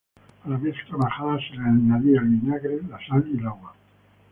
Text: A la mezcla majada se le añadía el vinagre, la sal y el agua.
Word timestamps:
A 0.45 0.49
la 0.49 0.57
mezcla 0.57 0.97
majada 0.97 1.37
se 1.47 1.53
le 1.55 1.61
añadía 1.63 2.21
el 2.21 2.27
vinagre, 2.29 2.79
la 2.89 2.97
sal 3.05 3.23
y 3.31 3.37
el 3.37 3.45
agua. 3.45 3.75